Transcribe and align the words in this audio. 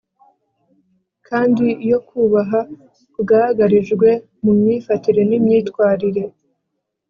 kandi 1.27 1.65
iyo 1.85 1.99
kubaha 2.07 2.59
kugaragarijwe 3.13 4.09
mu 4.43 4.51
myifatire 4.59 5.21
n'imyitwarire 5.29 6.23